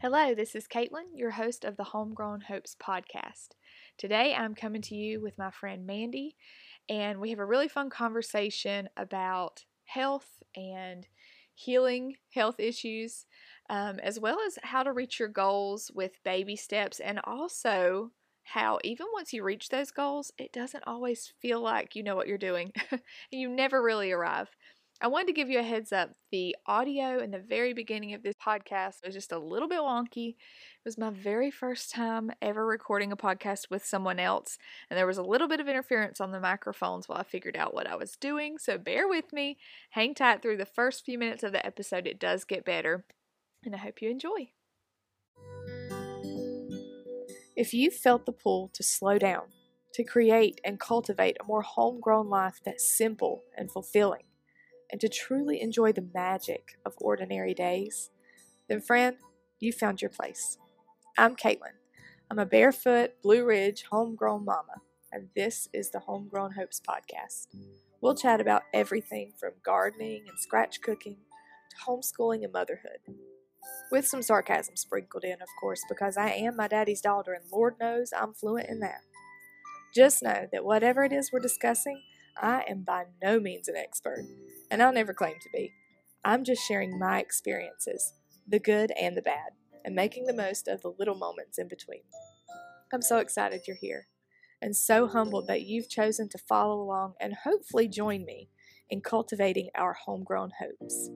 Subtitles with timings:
[0.00, 3.48] Hello, this is Caitlin, your host of the Homegrown Hopes podcast.
[3.96, 6.36] Today I'm coming to you with my friend Mandy,
[6.88, 11.06] and we have a really fun conversation about health and
[11.54, 13.24] healing health issues,
[13.70, 18.10] um, as well as how to reach your goals with baby steps, and also
[18.44, 22.28] how even once you reach those goals, it doesn't always feel like you know what
[22.28, 22.70] you're doing,
[23.30, 24.50] you never really arrive.
[24.98, 26.12] I wanted to give you a heads up.
[26.32, 30.30] The audio in the very beginning of this podcast was just a little bit wonky.
[30.30, 34.56] It was my very first time ever recording a podcast with someone else,
[34.88, 37.74] and there was a little bit of interference on the microphones while I figured out
[37.74, 38.56] what I was doing.
[38.56, 39.58] So bear with me.
[39.90, 42.06] Hang tight through the first few minutes of the episode.
[42.06, 43.04] It does get better,
[43.64, 44.48] and I hope you enjoy.
[47.54, 49.48] If you felt the pull to slow down,
[49.92, 54.22] to create and cultivate a more homegrown life that's simple and fulfilling,
[54.90, 58.10] and to truly enjoy the magic of ordinary days,
[58.68, 59.16] then, friend,
[59.60, 60.58] you found your place.
[61.16, 61.76] I'm Caitlin.
[62.30, 67.46] I'm a barefoot, Blue Ridge, homegrown mama, and this is the Homegrown Hopes podcast.
[68.00, 71.18] We'll chat about everything from gardening and scratch cooking
[71.70, 72.98] to homeschooling and motherhood.
[73.90, 77.76] With some sarcasm sprinkled in, of course, because I am my daddy's daughter, and Lord
[77.80, 79.00] knows I'm fluent in that.
[79.94, 82.02] Just know that whatever it is we're discussing,
[82.40, 84.24] I am by no means an expert,
[84.70, 85.72] and I'll never claim to be.
[86.24, 88.14] I'm just sharing my experiences,
[88.46, 89.52] the good and the bad,
[89.84, 92.02] and making the most of the little moments in between.
[92.92, 94.08] I'm so excited you're here,
[94.60, 98.48] and so humbled that you've chosen to follow along and hopefully join me
[98.90, 101.10] in cultivating our homegrown hopes.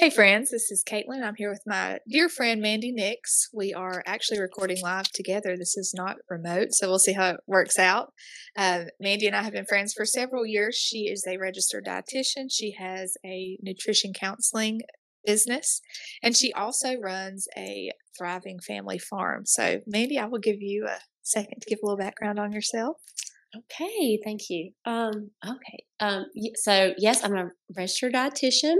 [0.00, 1.22] Hey, friends, this is Caitlin.
[1.22, 3.50] I'm here with my dear friend Mandy Nix.
[3.52, 5.58] We are actually recording live together.
[5.58, 8.14] This is not remote, so we'll see how it works out.
[8.56, 10.74] Uh, Mandy and I have been friends for several years.
[10.74, 14.80] She is a registered dietitian, she has a nutrition counseling
[15.26, 15.82] business,
[16.22, 19.44] and she also runs a thriving family farm.
[19.44, 22.96] So, Mandy, I will give you a second to give a little background on yourself.
[23.56, 24.70] Okay, thank you.
[24.84, 25.84] Um, okay.
[25.98, 28.76] Um, so yes, I'm a registered dietitian,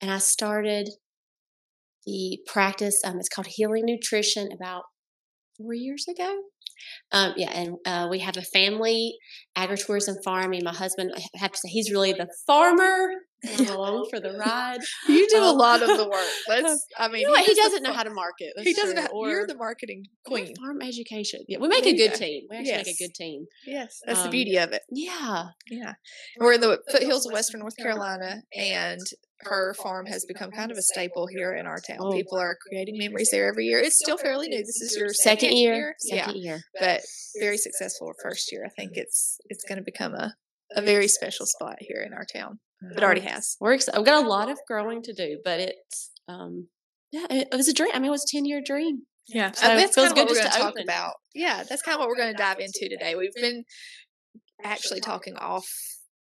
[0.00, 0.90] and I started
[2.06, 3.00] the practice.
[3.04, 4.82] Um, it's called Healing Nutrition about
[5.56, 6.42] four years ago.
[7.12, 9.16] Um, yeah, and uh, we have a family
[9.56, 10.52] agritourism farm.
[10.52, 13.08] And my husband, I have to say, he's really the farmer.
[13.68, 14.78] Along for the ride.
[15.08, 16.28] You do um, a lot of the work.
[16.48, 16.86] Let's.
[16.96, 18.52] I mean, you know he, he doesn't know how to market.
[18.56, 18.96] That's he doesn't.
[18.96, 20.54] Know, you're the marketing queen.
[20.56, 21.40] Farm education.
[21.48, 22.44] Yeah, we make a good team.
[22.50, 22.86] We actually yes.
[22.86, 23.46] make a good team.
[23.66, 24.82] Yes, that's um, the beauty of it.
[24.90, 25.94] Yeah, yeah.
[26.38, 29.00] We're in the foothills of Western North Carolina, and
[29.44, 31.98] her farm has become kind of a staple here in our town.
[32.00, 32.12] Oh.
[32.12, 33.78] People are creating memories there every year.
[33.78, 34.58] It's still fairly new.
[34.58, 35.74] This is your second, second year.
[35.74, 35.94] year.
[35.98, 36.42] Second yeah.
[36.42, 36.60] year.
[36.78, 37.00] But
[37.38, 38.64] very successful first year.
[38.64, 40.34] I think it's it's going to become a,
[40.76, 42.60] a very special spot here in our town.
[42.96, 43.56] It already has.
[43.60, 43.98] We're excited.
[43.98, 46.68] I've got a lot of growing to do, but it's um
[47.12, 47.90] yeah, it, it was a dream.
[47.94, 49.02] I mean, it was a ten year dream.
[49.28, 51.14] Yeah, so that's kind of what we're going to talk about.
[51.34, 53.14] Yeah, that's kind of what we're going to dive into today.
[53.14, 53.64] We've been
[54.64, 55.66] actually talking off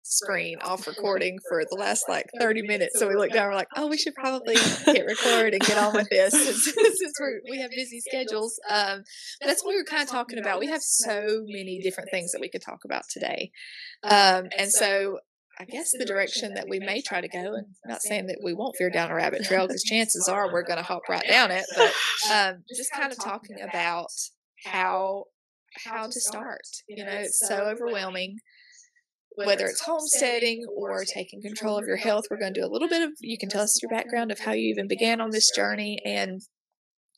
[0.04, 3.00] screen off recording for the last like 30 minutes.
[3.00, 5.94] So we looked down, we're like, oh, we should probably hit record and get on
[5.94, 8.60] with this since, since we're, we have busy schedules.
[8.70, 9.04] Um,
[9.42, 10.60] that's what we were kind of talking about.
[10.60, 13.52] We have so many different things that we could talk about today.
[14.04, 15.20] Um, and so
[15.60, 18.40] I guess the direction that we may try to go, and I'm not saying that
[18.44, 21.26] we won't veer down a rabbit trail because chances are we're going to hop right
[21.30, 21.94] down it, but
[22.34, 24.10] um, just kind of talking about
[24.66, 25.26] how
[25.86, 26.62] how to start.
[26.88, 28.38] You know, it's so overwhelming
[29.36, 32.26] whether it's homesteading or taking control of your health.
[32.30, 34.40] We're going to do a little bit of, you can tell us your background of
[34.40, 36.42] how you even began on this journey and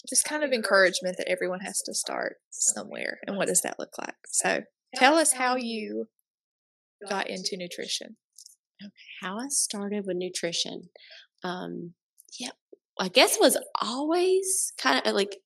[0.07, 3.19] just kind of encouragement that everyone has to start somewhere.
[3.27, 4.15] And what does that look like?
[4.29, 4.61] So
[4.95, 6.07] tell us how you
[7.09, 8.17] got into nutrition.
[8.83, 8.91] Okay,
[9.21, 10.89] how I started with nutrition.
[11.43, 11.93] Um,
[12.39, 12.51] yeah,
[12.99, 15.37] I guess was always kind of like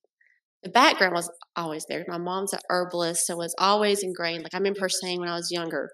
[0.62, 2.04] the background was always there.
[2.08, 4.42] My mom's an herbalist, so it was always ingrained.
[4.42, 5.90] Like I remember her saying when I was younger,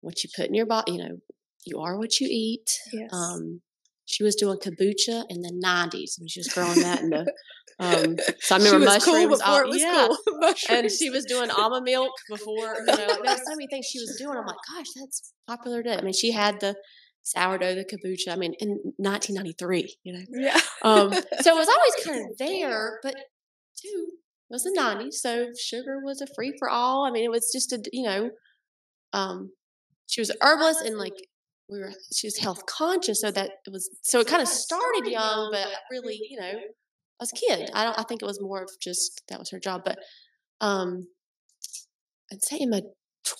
[0.00, 1.18] what you put in your body, you know,
[1.64, 2.70] you are what you eat.
[2.92, 3.10] Yes.
[3.12, 3.62] Um,
[4.06, 7.32] she was doing kombucha in the 90s and she was growing that in the
[7.78, 9.42] um, so I remember mushrooms.
[9.42, 10.08] Cool all, yeah.
[10.08, 10.54] Cool.
[10.70, 12.54] and she was doing almond milk before.
[12.54, 14.36] You know, there were so many things she was doing.
[14.36, 15.96] I'm like, gosh, that's popular today.
[15.96, 16.76] I mean, she had the
[17.22, 18.32] sourdough, the kombucha.
[18.32, 19.96] I mean, in 1993.
[20.04, 20.60] You know, yeah.
[20.82, 23.14] um, so it was always kind of there, but
[23.76, 24.08] too
[24.50, 27.06] it was the 90s, so sugar was a free for all.
[27.06, 28.30] I mean, it was just a you know,
[29.12, 29.52] um,
[30.06, 31.14] she was an herbalist and like
[31.68, 35.06] we were she was health conscious so that it was so it kind of started
[35.06, 38.40] young but really you know I was a kid I don't I think it was
[38.40, 39.98] more of just that was her job but
[40.60, 41.08] um
[42.32, 42.82] I'd say in my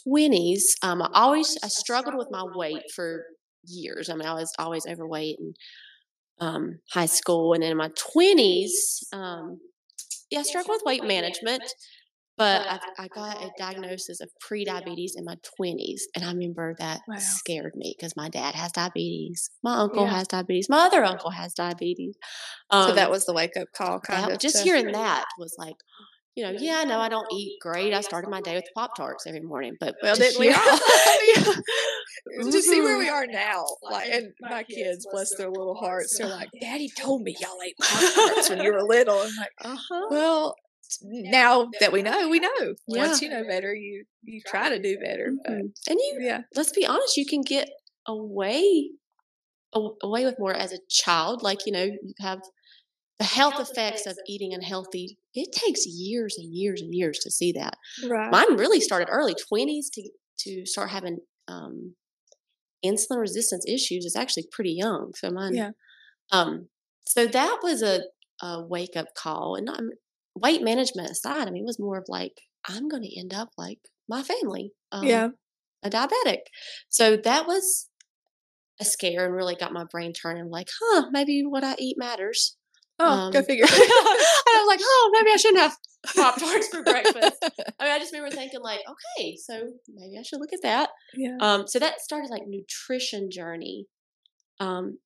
[0.07, 3.25] 20s um I always I struggled with my weight for
[3.67, 4.09] years.
[4.09, 5.55] I mean I was always overweight and
[6.41, 9.61] um, high school, and then in my twenties, um,
[10.31, 11.63] yeah, I struggled with weight management.
[12.37, 17.01] But I, I got a diagnosis of pre-diabetes in my twenties, and I remember that
[17.07, 17.17] Wow.
[17.19, 20.15] scared me because my dad has diabetes, my uncle Yeah.
[20.15, 22.17] has diabetes, my other uncle has diabetes.
[22.71, 24.41] Um, so that was the wake up call, kind that- of.
[24.41, 25.77] just hearing that was like,
[26.35, 27.95] you know, yeah, I know I don't eat great.
[27.95, 30.79] I started my day with Pop Tarts every morning, but Well, didn't we all?
[32.51, 33.13] to see where we Mhm.
[33.13, 37.37] are now, like, and my kids, bless their little hearts, they're like, "Daddy told me
[37.41, 40.07] y'all ate Pop-Tarts when you were little." I'm like, Uh-huh.
[40.11, 40.57] well,
[41.03, 42.75] now that we know, we know.
[42.87, 43.07] Yeah.
[43.07, 45.33] Once you know better, you you try to do better.
[45.49, 45.61] Mhm.
[45.89, 47.69] And you, yeah, let's be honest, you can get
[48.07, 48.91] away
[49.75, 51.43] away with more as a child.
[51.43, 52.41] Like you know, you have
[53.19, 55.19] the health effects of eating unhealthy.
[55.35, 57.75] It takes years and years and years to see that.
[58.09, 58.31] right.
[58.31, 60.11] Mine really started early, twenties to
[60.41, 61.19] to start having
[61.49, 61.95] um,
[62.85, 65.13] insulin resistance issues is actually pretty young.
[65.17, 65.71] So mine, Yeah.
[66.33, 66.69] Um,
[67.07, 68.01] so that was a,
[68.43, 69.91] a wake up call, and um,
[70.35, 73.51] weight management aside, I mean, it was more of like I'm going to end up
[73.57, 73.79] like
[74.09, 75.29] my family, um, yeah,
[75.83, 76.41] a diabetic.
[76.89, 77.89] So that was
[78.81, 80.51] a scare, and really got my brain turning.
[80.51, 82.57] Like, huh, maybe what I eat matters.
[82.99, 83.65] oh, go um, figure.
[83.71, 85.77] and I was like, oh, maybe I shouldn't have
[86.17, 87.37] Pop Tarts for breakfast.
[87.43, 88.81] I mean, I just remember thinking, like,
[89.19, 90.91] okay, so maybe I should look at that.
[91.15, 93.87] yeah, Um, so that started like nutrition journey.
[94.61, 94.99] Um,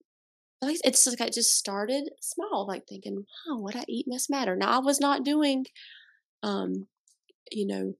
[0.62, 4.30] like it's just like it just started small, like thinking, wow, what I eat must
[4.30, 4.56] matter.
[4.56, 5.66] Now I was not doing,
[6.42, 6.88] um,
[7.52, 7.94] you know,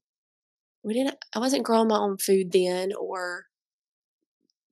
[0.84, 1.16] we didn't.
[1.34, 3.46] I wasn't growing my own food then, or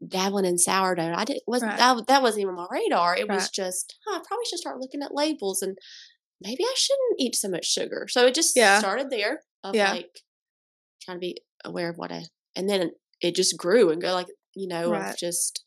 [0.06, 1.15] dabbling in sourdough.
[1.17, 1.43] I didn't.
[1.47, 1.77] Was Right.
[1.79, 3.17] that that wasn't even on my radar.
[3.17, 5.77] It was just, huh, I probably should start looking at labels and
[6.41, 8.06] maybe I shouldn't eat so much sugar.
[8.11, 8.79] So it just Yeah.
[8.79, 9.93] started there of Yeah.
[9.93, 10.21] like
[11.03, 12.25] trying to be aware of what I,
[12.56, 12.93] and then
[13.23, 15.11] it just grew and go like you know Right.
[15.12, 15.66] of just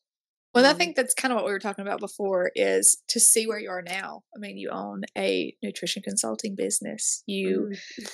[0.60, 3.20] Well, I um, think that's kind of what we were talking about before is to
[3.20, 4.24] see where you are now.
[4.36, 7.24] I mean, you own a nutrition consulting business.
[7.26, 8.10] You, mm,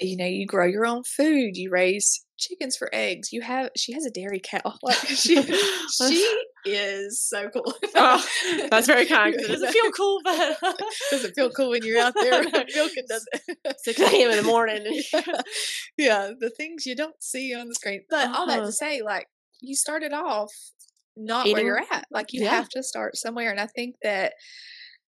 [0.00, 1.56] you know, you grow your own food.
[1.58, 3.32] You raise chickens for eggs.
[3.32, 4.60] You have, she has a dairy cow.
[4.82, 5.42] Like she,
[5.98, 7.74] she is so cool.
[7.94, 8.24] Oh,
[8.70, 9.34] that's very kind.
[9.34, 10.56] It doesn't feel cool, but
[11.10, 12.42] Does it feel cool when you're out there
[12.74, 13.04] milking?
[13.08, 13.58] Does it?
[13.84, 14.30] six a.m.
[14.30, 15.02] in the morning.
[15.98, 18.04] yeah, the things you don't see on the screen.
[18.08, 18.66] But all that Uh-huh.
[18.66, 19.26] to say, like,
[19.60, 20.50] you started off
[21.16, 22.06] not where you're at.
[22.10, 22.44] Like, you Yeah.
[22.44, 23.50] have to start somewhere.
[23.50, 24.34] And I think that,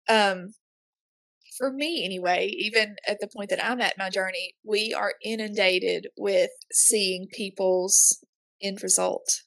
[0.09, 0.49] um,
[1.59, 6.09] for me anyway, even at the point that I'm at my journey, we are inundated
[6.17, 8.25] with seeing people's
[8.63, 9.43] end result.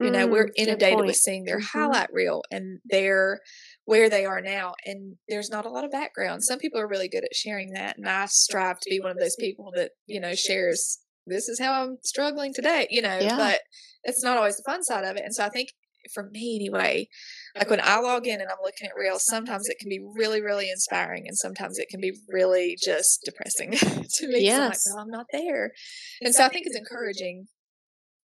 [0.00, 1.68] You know, we're Mm, inundated with seeing their Mhm.
[1.74, 3.40] highlight reel and their
[3.86, 4.74] where they are now.
[4.86, 6.44] And there's not a lot of background.
[6.44, 7.98] Some people are really good at sharing that.
[7.98, 11.60] And I strive to be one of those people that, you know, shares this is
[11.60, 13.36] how I'm struggling today, you know, Yeah.
[13.36, 13.60] but
[14.04, 15.24] it's not always the fun side of it.
[15.24, 15.70] And so I think
[16.12, 17.08] for me anyway,
[17.56, 20.40] like when I log in and I'm looking at reels, sometimes it can be really,
[20.40, 23.72] really inspiring and sometimes it can be really just depressing
[24.16, 24.44] to me.
[24.44, 24.86] 'cause I'm like, Yes.
[24.86, 25.72] well, I'm not there.
[26.22, 27.46] And so I think it's encouraging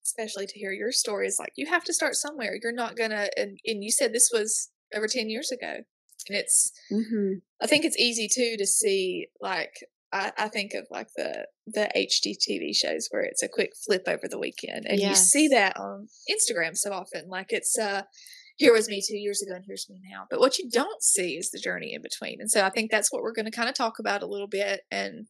[0.05, 3.59] especially to hear your stories like you have to start somewhere you're not gonna and,
[3.67, 5.75] and you said this was over 10 years ago
[6.29, 9.75] and it's hmm i think it's easy too to see like
[10.13, 14.27] I, I think of like the the HGTV shows where it's a quick flip over
[14.29, 17.29] the weekend, and you see that on Instagram so often.
[17.29, 18.03] Like it's uh,
[18.57, 20.27] here was me two years ago, and here's me now.
[20.29, 23.13] But what you don't see is the journey in between, and so I think that's
[23.13, 24.83] what we're going to kind of talk about a little bit.
[24.91, 25.27] And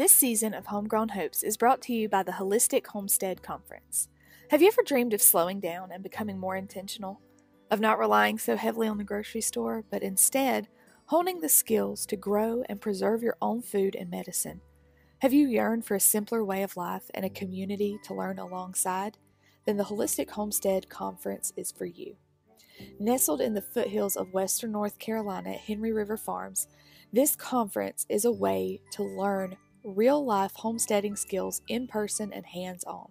[0.00, 4.08] This season of Homegrown Hopes is brought to you by the Holistic Homestead Conference.
[4.50, 7.20] Have you ever dreamed of slowing down and becoming more intentional?
[7.70, 10.68] Of not relying so heavily on the grocery store, but instead
[11.06, 14.60] honing the skills to grow and preserve your own food and medicine?
[15.20, 19.18] Have you yearned for a simpler way of life and a community to learn alongside?
[19.66, 22.16] Then the Holistic Homestead Conference is for you.
[22.98, 26.66] Nestled in the foothills of western North Carolina at Henry River Farms,
[27.12, 32.82] this conference is a way to learn real life homesteading skills in person and hands
[32.84, 33.10] on.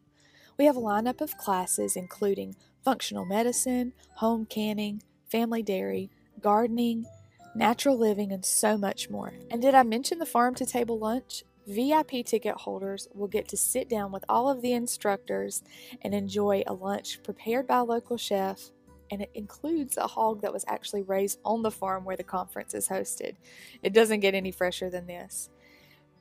[0.57, 6.09] We have a lineup of classes including functional medicine, home canning, family dairy,
[6.41, 7.05] gardening,
[7.55, 9.33] natural living, and so much more.
[9.51, 11.43] And did I mention the farm to table lunch?
[11.67, 15.61] VIP ticket holders will get to sit down with all of the instructors
[16.01, 18.71] and enjoy a lunch prepared by a local chef.
[19.11, 22.73] And it includes a hog that was actually raised on the farm where the conference
[22.73, 23.35] is hosted.
[23.83, 25.49] It doesn't get any fresher than this.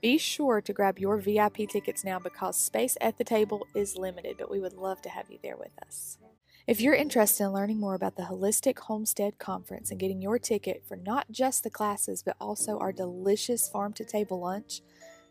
[0.01, 4.37] Be sure to grab your VIP tickets now because space at the table is limited,
[4.39, 6.19] but we would love to have you there with us.
[6.69, 10.85] If you're interested in learning more about the Holistic Homestead Conference and getting your ticket
[10.87, 14.83] for not just the classes but also our delicious farm to table lunch,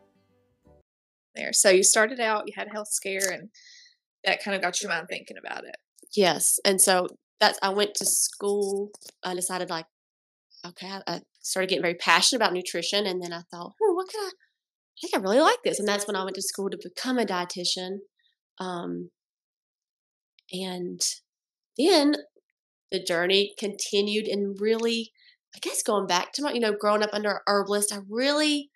[1.35, 1.55] There.
[1.55, 3.49] So you started out, you had a health scare, and
[4.27, 5.79] that kind of got your mind thinking about it.
[6.15, 7.09] Yes, and so
[7.41, 8.91] that's I went to school.
[9.23, 9.87] I decided like,
[10.65, 14.09] okay, I, I started getting very passionate about nutrition, and then I thought, oh, what
[14.09, 14.31] can I?
[14.31, 17.19] I think I really like this, and that's when I went to school to become
[17.19, 17.99] a dietitian.
[18.61, 19.11] Um,
[20.53, 21.01] and
[21.77, 22.15] then
[22.93, 25.13] the journey continued, and really,
[25.55, 28.71] I guess going back to my, you know, growing up under a herbalist, I really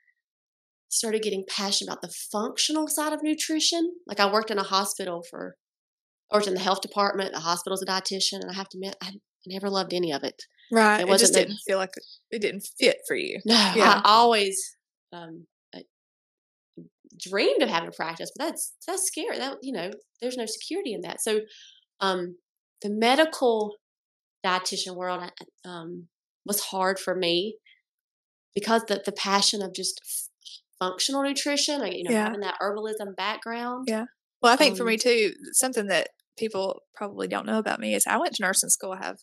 [0.88, 3.92] started getting passionate about the functional side of nutrition.
[4.06, 5.56] Like I worked in a hospital for,
[6.32, 8.96] worked in the health department, the hospital as a dietitian, and I have to admit,
[9.02, 9.12] I
[9.46, 10.42] never loved any of it.
[10.70, 11.00] Right.
[11.00, 11.90] It It, wasn't just didn't feel like
[12.30, 13.40] it didn't fit for you.
[13.44, 14.02] No, Yeah.
[14.04, 14.76] I always
[15.12, 15.82] um, I
[17.18, 19.38] dreamed of having a practice, but that's that's scary.
[19.38, 21.20] That you know, there's no security in that.
[21.20, 21.40] So,
[22.00, 22.36] um,
[22.82, 23.76] the medical
[24.44, 25.22] dietitian world
[25.64, 26.08] um,
[26.44, 27.56] was hard for me
[28.54, 30.00] because the the passion of just
[30.78, 32.24] functional nutrition, like you know, Yeah.
[32.24, 33.86] having that herbalism background.
[33.88, 34.04] Yeah.
[34.42, 37.94] Well, I think for Um, me too, something that people probably don't know about me
[37.94, 38.92] is I went to nursing school.
[38.92, 39.18] I have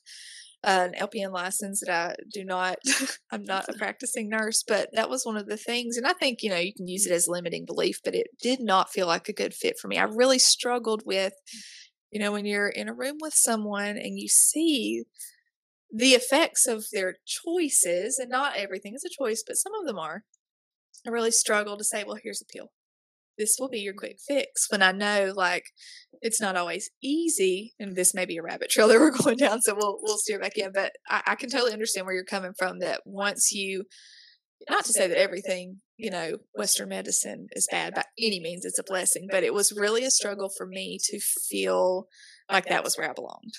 [0.65, 2.77] an LPN license that I do not,
[3.31, 5.95] I'm not a practicing nurse, but that was one of the things.
[5.95, 8.59] And I think, you know, you can use it as limiting belief, but it did
[8.59, 9.97] not feel like a good fit for me.
[9.97, 11.59] I really struggled with, mm.
[12.11, 15.03] you know, when you're in a room with someone and you see
[15.93, 19.99] the effects of their choices, and not everything is a choice, but some of them
[19.99, 20.23] are.
[21.07, 22.71] I really struggle to say, well, here's a pill
[23.37, 25.65] this will be your quick fix when I know like
[26.21, 29.61] it's not always easy and this may be a rabbit trail that we're going down
[29.61, 32.53] so we'll we'll steer back in but I, I can totally understand where you're coming
[32.57, 33.83] from that once you
[34.69, 38.79] not to say that everything you know western medicine is bad by any means it's
[38.79, 42.07] a blessing but it was really a struggle for me to feel
[42.51, 43.53] like that was where I belonged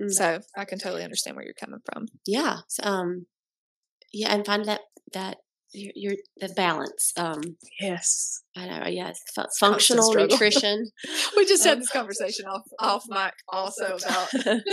[0.00, 0.10] Mm.
[0.10, 2.60] so I can totally understand where you're coming from Yeah.
[2.82, 3.26] um,
[4.12, 4.80] yeah, and find that
[5.12, 5.36] that
[5.72, 7.12] your, your the balance.
[7.16, 8.86] Um, yes I know.
[8.88, 10.90] Yes, fu- functional nutrition.
[11.36, 14.28] we just had Um, this conversation off off mic also about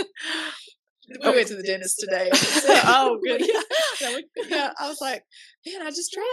[1.22, 2.28] we went to the dentist today.
[2.32, 3.40] said- Oh, good.
[3.40, 3.60] Yeah,
[4.00, 5.24] yeah, yeah, I was like,
[5.66, 6.24] man, I just dread,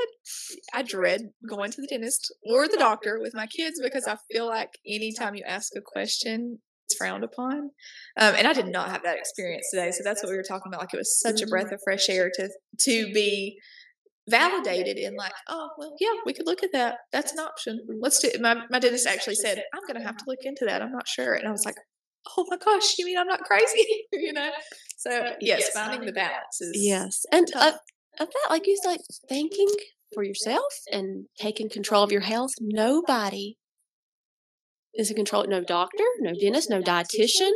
[0.73, 4.45] I dread going to the dentist or the doctor with my kids because I feel
[4.45, 7.71] like anytime you ask a question, it's frowned upon.
[8.19, 10.71] Um, and I did not have that experience today, so that's what we were talking
[10.71, 10.81] about.
[10.81, 12.49] Like it was such a breath of fresh air to
[12.81, 13.57] to be
[14.29, 16.97] validated in like, oh well, yeah, we could look at that.
[17.11, 17.79] That's an option.
[17.99, 18.29] Let's do.
[18.39, 20.81] My my dentist actually said, I'm going to have to look into that.
[20.81, 21.75] I'm not sure, and I was like,
[22.37, 23.85] oh my gosh, you mean I'm not crazy?
[24.13, 24.49] you know.
[24.97, 27.73] So yes, finding the balance is Yes, and uh,
[28.19, 29.69] of that, like you said, thinking
[30.13, 32.51] for yourself and taking control of your health.
[32.59, 33.57] Nobody
[34.95, 35.45] is in control.
[35.47, 37.51] No doctor, no dentist, no dietitian,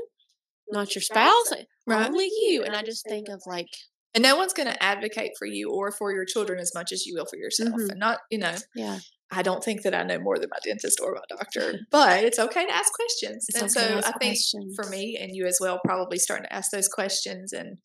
[0.70, 1.54] not your spouse.
[1.88, 2.08] Right.
[2.08, 2.64] Only you.
[2.64, 3.68] And I just think of like,
[4.14, 7.06] And no one's going to advocate for you or for your children as much as
[7.06, 7.70] you will for yourself.
[7.80, 7.90] Mhm.
[7.92, 9.00] And not, you know, yeah,
[9.32, 12.38] I don't think that I know more than my dentist or my doctor, but it's
[12.40, 13.46] okay to ask questions.
[13.48, 14.76] It's and okay so I think questions.
[14.76, 17.78] for me and you as well, probably starting to ask those questions and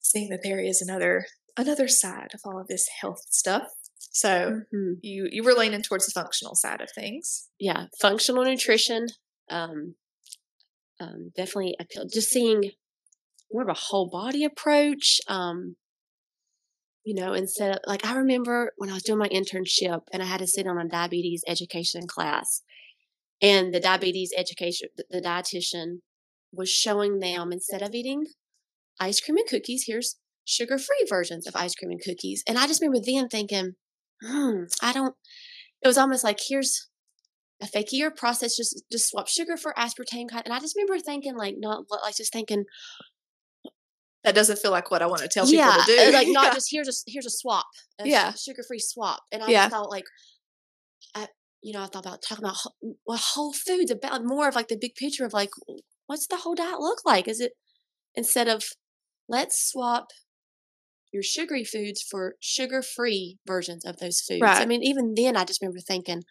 [0.00, 1.26] seeing that there is another
[1.56, 3.68] another side of all of this health stuff.
[4.10, 4.96] So Mhm.
[5.02, 7.48] you you were leaning towards the functional side of things.
[7.60, 9.06] yeah, functional nutrition.
[9.48, 9.94] Um,
[10.98, 12.06] um, definitely appeal.
[12.08, 12.72] Just seeing
[13.52, 15.20] more of a whole body approach.
[15.28, 15.76] Um,
[17.04, 20.26] you know, instead of like I remember when I was doing my internship and I
[20.26, 22.62] had to sit on a diabetes education class,
[23.40, 25.98] and the diabetes education, the, the dietitian
[26.52, 28.26] was showing them instead of eating
[29.00, 32.42] ice cream and cookies, here's sugar-free versions of ice cream and cookies.
[32.46, 33.72] And I just remember then thinking,
[34.22, 35.14] hmm, I don't.
[35.82, 36.88] It was almost like here's
[37.60, 38.56] a fakier process.
[38.56, 42.32] Just just swap sugar for aspartame, and I just remember thinking like not like just
[42.32, 42.64] thinking
[44.24, 46.12] That doesn't feel like what I want to tell people to do.
[46.12, 46.54] like not Yeah.
[46.54, 47.66] just here's a here's a swap,
[47.98, 48.32] a Yeah.
[48.34, 49.68] sugar free swap, and I Yeah.
[49.68, 50.04] thought like,
[51.14, 51.28] I,
[51.60, 54.68] you know, I thought about talking about wh- what whole foods about more of like
[54.68, 55.50] the big picture of like
[56.06, 57.26] what's the whole diet look like?
[57.26, 57.52] Is it
[58.14, 58.62] instead of
[59.28, 60.08] let's swap
[61.12, 64.40] your sugary foods for sugar free versions of those foods?
[64.42, 64.62] Right.
[64.62, 66.22] I mean, even then, I just remember thinking,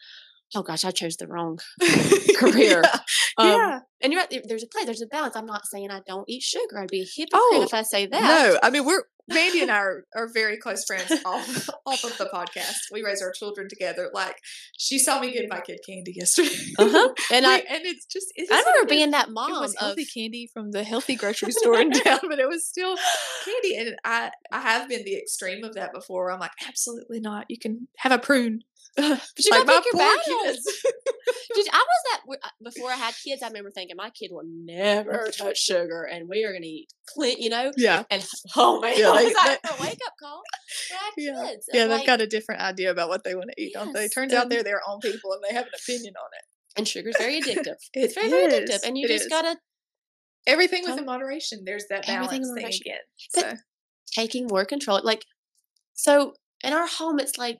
[0.55, 1.59] oh gosh, I chose the wrong
[2.37, 2.81] career.
[2.83, 2.99] Yeah.
[3.37, 3.79] Um, yeah.
[4.01, 5.35] And you're right, there's a play, there's a balance.
[5.35, 6.79] I'm not saying I don't eat sugar.
[6.79, 8.21] I'd be a hypocrite Oh, if I say that.
[8.21, 12.17] No, I mean we're Mandy and I are, are very close friends off off of
[12.17, 12.75] the podcast.
[12.91, 14.09] We raise our children together.
[14.13, 14.35] Like
[14.77, 17.13] she saw me give my kid candy yesterday, Uh-huh.
[17.31, 20.05] And I, and it's just it I remember being that It mom was of healthy
[20.05, 22.97] candy from the healthy grocery store in town, but it was still
[23.45, 23.75] candy.
[23.77, 26.31] And I I have been the extreme of that before.
[26.31, 27.45] I'm like, absolutely not.
[27.49, 28.61] You can have a prune.
[28.97, 30.65] but you Like gotta my pick your battles.
[31.55, 33.41] Dude, I was that uh, before I had kids.
[33.41, 37.37] I remember thinking my kid will never touch sugar, and we are gonna eat clean,
[37.39, 37.71] you know.
[37.77, 38.03] Yeah.
[38.09, 38.25] And
[38.57, 40.41] oh man, Yeah, was that a wake up call
[41.17, 41.47] Yeah.
[41.51, 41.69] kids?
[41.73, 43.93] Yeah, of, they've like- got a different idea about what they want to eat, don't
[43.93, 44.03] they?
[44.03, 46.45] Yes, Turns out they're their own people and they have an opinion on it.
[46.77, 47.75] and sugar's very addictive.
[47.93, 49.29] It it's very, very addictive, and you It just is.
[49.29, 49.57] gotta
[50.47, 51.61] Everything within moderation.
[51.65, 52.99] There's that balance thing again.
[53.35, 53.53] But- So
[54.13, 54.99] taking more control.
[55.03, 55.23] Like,
[55.93, 56.33] so
[56.63, 57.59] in our home, it's like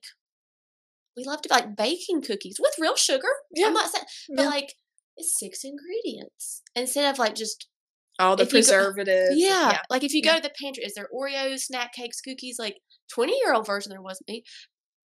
[1.18, 3.28] we love to like baking cookies with real sugar.
[3.54, 3.68] Yeah.
[3.68, 4.50] I'm not saying, but Yeah.
[4.50, 4.74] like
[5.18, 7.68] it's six ingredients instead of like just
[8.20, 9.32] all the if you go- uh, preservatives.
[9.36, 9.82] yeah.
[9.90, 10.34] Like if you Yeah.
[10.34, 12.58] go to the pantry, is there Oreos, snack cakes, cookies?
[12.60, 12.78] Like
[13.14, 14.30] twenty year old version, there wasn't.
[14.30, 14.44] any.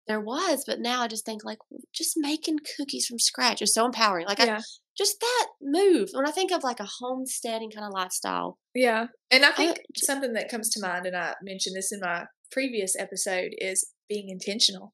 [0.07, 1.57] There was, but now I just think like
[1.91, 4.27] just making cookies from scratch is so empowering.
[4.27, 4.61] Like I, yeah.
[4.95, 6.09] just that move.
[6.11, 9.07] When I think of like a homesteading kind of lifestyle, Yeah.
[9.31, 12.25] And I think j- something that comes to mind, and I mentioned this in my
[12.51, 14.93] previous episode, is being intentional.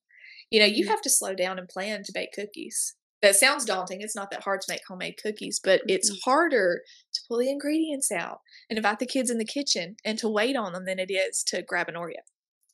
[0.51, 0.89] You know, you Mhm.
[0.89, 2.95] have to slow down and plan to bake cookies.
[3.21, 4.01] That sounds daunting.
[4.01, 6.19] It's not that hard to make homemade cookies, but it's Mhm.
[6.23, 10.29] harder to pull the ingredients out and invite the kids in the kitchen and to
[10.29, 12.21] wait on them than it is to grab an Oreo.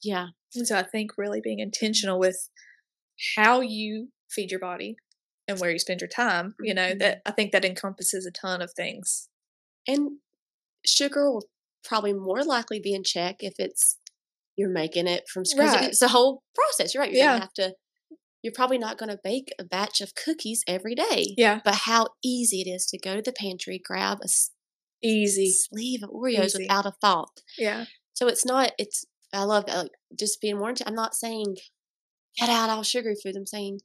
[0.01, 2.49] yeah, And so I think really being intentional with
[3.35, 4.97] how you feed your body
[5.47, 8.61] and where you spend your time, you know, that I think that encompasses a ton
[8.61, 9.29] of things.
[9.87, 10.19] and
[10.85, 11.49] sugar will
[11.83, 13.99] probably more likely be in check if it's
[14.57, 15.75] you're making it from scratch.
[15.75, 15.89] Right.
[15.89, 16.93] It's a whole process.
[16.93, 17.11] You're right.
[17.11, 17.33] You're Yeah.
[17.33, 17.73] gonna have to.
[18.43, 21.33] You're probably not going to bake a batch of cookies every day.
[21.37, 21.59] Yeah.
[21.65, 24.27] But how easy it is to go to the pantry, grab a
[25.03, 25.51] Easy.
[25.51, 26.63] sleeve of Oreos Easy.
[26.63, 27.41] without a thought.
[27.57, 27.85] Yeah.
[28.13, 28.71] So it's not.
[28.77, 29.05] It's.
[29.33, 29.77] I love that.
[29.77, 30.81] Like just being warned.
[30.85, 31.57] I'm not saying
[32.39, 33.37] cut out all sugary foods.
[33.37, 33.79] I'm saying.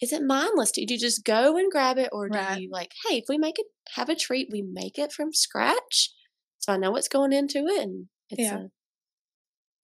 [0.00, 0.72] Is it mindless?
[0.72, 2.60] Do you just go and grab it, or do Right.
[2.62, 6.10] you like, hey, if we make it, have a treat, we make it from scratch,
[6.58, 8.62] so I know what's going into it, and it's Yeah.
[8.62, 8.66] a,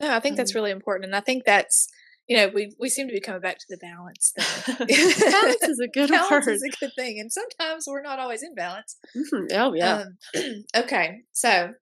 [0.01, 1.07] No, I think that's Um, really important.
[1.07, 1.89] And I think that's,
[2.29, 4.77] you know, we we seem to be coming back to the balance thing.
[5.31, 6.55] balance is a good balance word.
[6.55, 7.19] is a good thing.
[7.19, 8.97] And sometimes we're not always in balance.
[9.17, 9.47] Mhm.
[9.53, 10.05] Oh yeah.
[10.37, 11.23] Um, okay.
[11.33, 11.73] So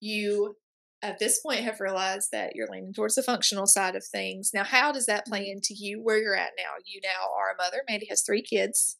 [0.00, 0.56] you
[1.02, 4.50] at this point have realized that you're leaning towards the functional side of things.
[4.54, 6.74] Now, how does that play into you where you're at now?
[6.84, 7.82] You now are a mother.
[7.88, 8.98] Mandy has three kids.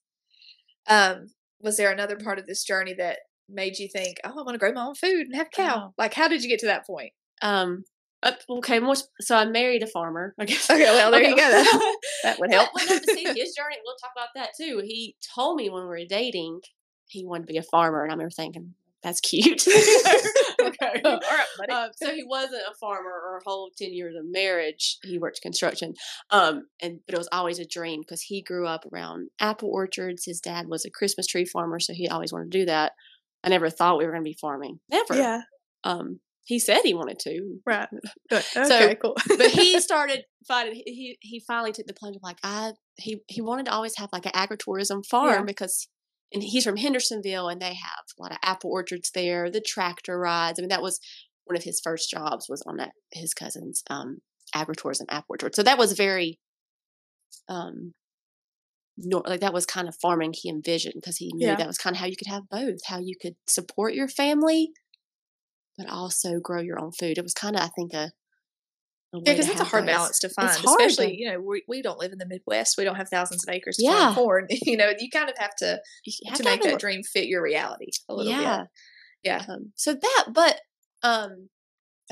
[0.89, 1.29] Um,
[1.61, 4.59] was there another part of this journey that made you think, oh, I want to
[4.59, 5.77] grow my own food and have a cow?
[5.91, 5.95] Oh.
[5.97, 7.13] Like, how did you get to that point?
[7.41, 7.85] Um.
[8.23, 8.79] Uh, okay.
[8.81, 8.95] More.
[9.21, 10.35] So I married a farmer.
[10.39, 10.69] I guess.
[10.71, 11.51] Okay, well, there you go.
[11.51, 12.71] That, that would help.
[12.75, 13.77] well, no, but see his journey.
[13.85, 14.81] We'll talk about that too.
[14.85, 16.61] He told me when we were dating
[17.07, 19.67] he wanted to be a farmer, and I remember thinking that's cute.
[19.69, 21.01] okay.
[21.05, 21.73] All right, buddy.
[21.73, 24.99] Um, so he wasn't a farmer or a whole ten years of marriage.
[25.05, 25.95] He worked construction,
[26.31, 30.25] um, and but it was always a dream because he grew up around apple orchards.
[30.25, 32.93] His dad was a Christmas tree farmer, so he always wanted to do that.
[33.45, 35.17] I never thought we were going to be farming, never.
[35.17, 35.41] yeah,
[35.83, 37.89] Um, he said he wanted to, right.
[38.31, 38.43] Good.
[38.53, 39.17] So, cool.
[39.29, 43.23] but he started finding he he- he finally took the plunge of like I he
[43.29, 45.43] he wanted to always have like an agritourism farm Yeah.
[45.45, 45.89] because
[46.33, 50.19] and he's from Hendersonville and they have a lot of apple orchards there, the tractor
[50.19, 50.59] rides.
[50.59, 50.99] I mean that was
[51.45, 54.19] one of his first jobs was on that his cousin's um
[54.55, 55.55] agritourism apple orchard.
[55.55, 56.39] So that was very
[57.49, 57.93] um
[58.97, 61.57] nor, like that was kind of farming he envisioned because he knew Yeah.
[61.57, 64.71] that was kind of how you could have both, how you could support your family
[65.79, 67.19] but also grow your own food.
[67.19, 68.09] It was kind of I think a Yeah,
[69.15, 69.95] a way because it's a hard both.
[69.95, 72.77] balance to find, especially to- you know we, we don't live in the Midwest.
[72.79, 74.15] We don't have thousands of acres to Yeah.
[74.15, 74.47] farm corn.
[74.67, 75.81] You know, you kind of have to
[76.29, 78.59] have to make a that dream fit your reality a little yeah.
[78.61, 78.69] bit.
[79.25, 79.45] Yeah.
[79.49, 80.61] Um, so that, but
[81.05, 81.49] um,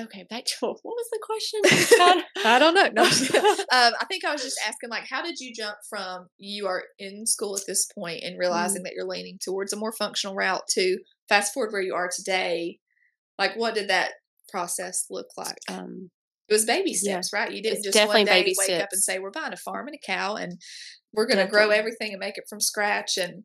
[0.00, 1.60] okay, back to what was the question?
[2.44, 2.88] I don't know.
[2.94, 6.66] No, um, I think I was just asking, like, how did you jump from you
[6.68, 8.40] are in school at this point and Mm.
[8.40, 12.10] realizing that you're leaning towards a more functional route to fast forward where you are
[12.14, 12.78] today?
[13.40, 14.12] Like, what did that
[14.50, 15.58] process look like?
[15.68, 16.10] um,
[16.48, 17.20] It was baby Yeah.
[17.20, 17.50] steps, right?
[17.52, 19.86] You didn't It's just one day baby wake up and say, "We're buying a farm
[19.88, 20.60] and a cow, and
[21.12, 23.44] we're going to grow everything and make it from scratch." And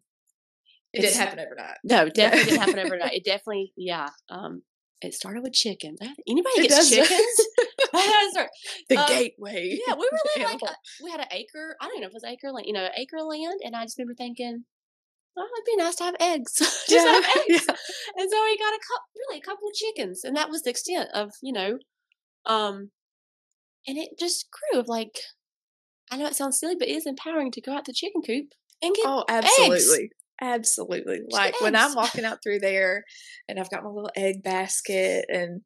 [0.91, 1.77] it It's- didn't happen overnight.
[1.84, 3.13] no, definitely didn't happen overnight.
[3.13, 4.10] It definitely, yeah.
[4.29, 4.63] Um,
[5.01, 5.99] it started with chickens.
[6.27, 7.47] Anybody It gets chickens?
[8.89, 9.79] The Um, gateway.
[9.88, 10.67] Yeah, we were like Animal.
[10.67, 11.75] uh, we had an acre.
[11.79, 13.97] I don't know if it was acre land, you know, acre land, and I just
[13.97, 14.65] remember thinking,
[15.38, 16.54] oh, it'd be nice to have eggs.
[16.58, 17.65] just Yeah, have eggs.
[17.67, 17.76] yeah.
[18.17, 20.69] And so we got a couple, really a couple of chickens, and that was the
[20.71, 21.78] extent of you know,
[22.45, 22.91] um,
[23.88, 25.15] and it just grew of like,
[26.12, 28.48] I know it sounds silly, but it is empowering to go out the chicken coop
[28.82, 29.45] and get Oh, eggs.
[29.45, 30.10] absolutely.
[30.41, 31.19] Absolutely.
[31.30, 33.06] Like when I'm walking out through there
[33.48, 35.62] and I've got my little egg basket and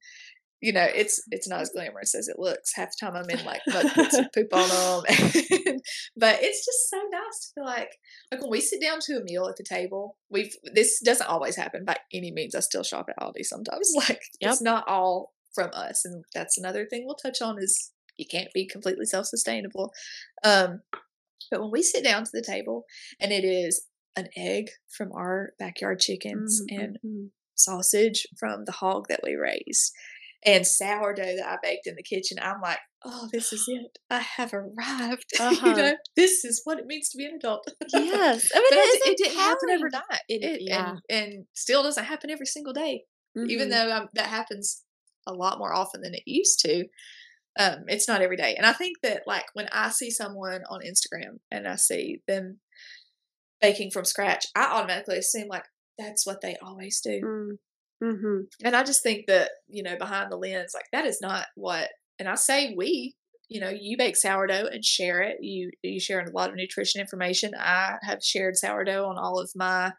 [0.61, 2.73] you know, it's it's not as glamorous as it looks.
[2.75, 5.03] Half the time I'm in like mud pits poop on them.
[6.17, 7.97] but it's just so nice to feel like
[8.31, 11.55] like when we sit down to a meal at the table, we've this doesn't always
[11.55, 12.55] happen by any means.
[12.55, 13.91] I still shop at Aldi sometimes.
[13.95, 14.51] Like Yep.
[14.51, 16.03] it's not all from us.
[16.05, 19.91] And that's another thing we'll touch on is you can't be completely self-sustainable.
[20.43, 20.81] Um,
[21.49, 22.83] but when we sit down to the table
[23.19, 27.29] and it is an egg from our backyard chickens Mhm, and mhm.
[27.55, 29.91] sausage from the hog that we raise
[30.45, 33.97] and sourdough that I baked in the kitchen, I'm like, oh, this is it.
[34.09, 35.25] I have arrived.
[35.39, 35.67] Uh-huh.
[35.67, 37.65] you know, this is what it means to be an adult.
[37.93, 40.21] Yes, I mean it, it, didn't happen overnight.
[40.29, 40.91] It- It, yeah.
[40.91, 43.03] and, and still doesn't happen every single day,
[43.35, 43.71] even Mhm.
[43.71, 44.83] though um, that happens
[45.27, 46.85] a lot more often than it used to.
[47.59, 48.55] Um, it's not every day.
[48.55, 52.59] And I think that, like, when I see someone on Instagram and I see them
[53.59, 55.65] baking from scratch, I automatically assume, like,
[55.97, 57.19] that's what they always do.
[57.21, 57.57] Mm.
[58.01, 58.43] Mhm.
[58.63, 61.89] And I just think that, you know, behind the lens, like that is not what
[62.19, 63.15] and I say we,
[63.49, 65.37] you know, you bake sourdough and share it.
[65.41, 67.51] You you share a lot of nutrition information.
[67.57, 69.93] I have shared sourdough on all of my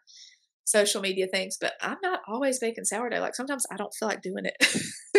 [0.65, 3.19] social media things, but I'm not always baking sourdough.
[3.19, 4.55] Like sometimes I don't feel like doing it.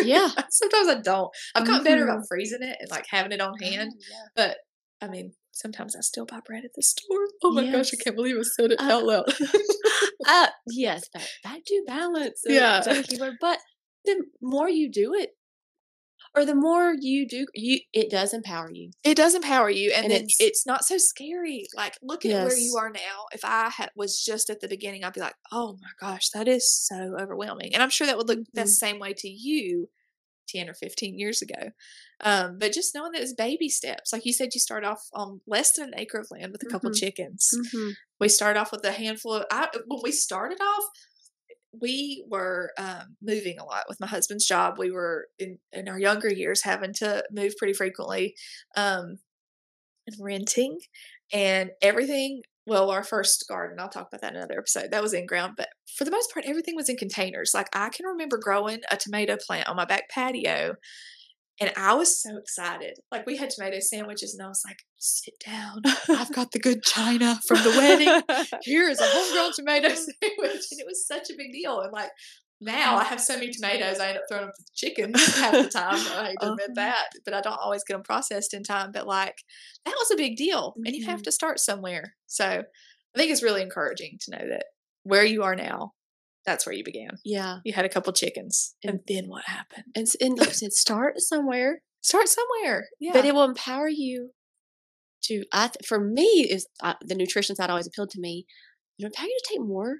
[0.01, 0.29] Yeah.
[0.49, 1.29] sometimes I don't.
[1.55, 2.11] I've gotten better Mhm.
[2.11, 3.91] about freezing it and like having it on hand.
[3.93, 4.25] Oh, yeah.
[4.35, 4.57] But
[5.01, 7.27] I mean, sometimes I still buy bread at the store.
[7.43, 9.25] Oh my gosh, I can't believe I said it Uh, out loud.
[10.25, 12.41] Uh, yes, back, back to balance.
[12.47, 12.79] Yeah.
[12.79, 13.33] is that the keyword?
[13.41, 13.59] But
[14.05, 15.31] the more you do it,
[16.35, 18.91] or the more you do, you it does empower you.
[19.03, 21.67] It does empower you, and, And then it's- it's, not so scary.
[21.75, 23.25] Like, look at where you are now.
[23.33, 26.47] If I had, was just at the beginning, I'd be like, "Oh my gosh, that
[26.47, 28.67] is so overwhelming." And I'm sure that would look the Mhm.
[28.69, 29.89] same way to you,
[30.47, 31.71] ten or fifteen years ago.
[32.21, 35.41] Um, but just knowing that it's baby steps, like you said, you start off on
[35.47, 36.99] less than an acre of land with a couple Mhm.
[36.99, 37.49] chickens.
[37.53, 37.89] Mm-hmm.
[38.19, 39.45] We start off with a handful of.
[39.51, 40.83] I, when we started off,
[41.81, 44.77] we were um, moving a lot with my husband's job.
[44.77, 48.35] We were in, in our younger years having to move pretty frequently
[48.77, 49.17] um,
[50.05, 50.77] and renting
[51.33, 52.43] and everything.
[52.65, 54.91] Well, our first garden, I'll talk about that in another episode.
[54.91, 57.51] That was in ground, but for the most part, everything was in containers.
[57.53, 60.75] Like I can remember growing a tomato plant on my back patio
[61.59, 62.97] and I was so excited.
[63.11, 65.81] Like we had tomato sandwiches, and I was like, "Sit down.
[66.09, 68.47] I've got the good china from the wedding.
[68.63, 71.79] Here is a homegrown tomato sandwich." And it was such a big deal.
[71.81, 72.09] And like
[72.63, 75.51] now, I have so many tomatoes, I end up throwing them to the chickens half
[75.53, 75.95] the time.
[75.95, 78.91] I hate to admit that, but I don't always get them processed in time.
[78.91, 79.35] But like
[79.85, 81.25] that was a big deal, and you have Mhm.
[81.25, 82.15] to start somewhere.
[82.27, 84.65] So I think it's really encouraging to know that
[85.03, 85.93] where you are now,
[86.45, 87.11] that's where you began.
[87.23, 89.85] Yeah, You had a couple chickens, and then what happened?
[89.95, 92.89] and and like I said, start somewhere, Start somewhere.
[92.99, 93.11] Yeah.
[93.13, 94.31] but it will empower you
[95.25, 95.43] to.
[95.53, 98.45] I for me is uh, the nutrition side always appealed to me.
[98.99, 99.97] It empower you to take more.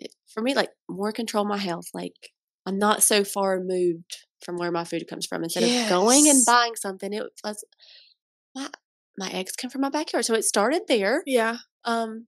[0.00, 1.86] It, for me, like more control my health.
[1.94, 2.32] Like
[2.66, 5.44] I'm not so far removed from where my food comes from.
[5.44, 7.64] Instead of going and buying something, it was
[8.54, 8.68] my
[9.18, 11.22] my eggs come from my backyard, so it started there.
[11.26, 11.58] yeah.
[11.84, 12.26] Um,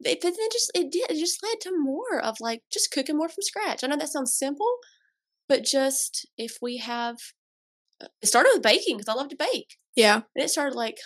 [0.00, 3.16] it, but then just it did it just led to more of like just cooking
[3.16, 3.82] more from scratch.
[3.82, 4.76] I know that sounds simple,
[5.48, 7.16] but just if we have,
[8.02, 10.22] uh, it started with baking because I love to bake, Yeah.
[10.34, 10.96] and it started like,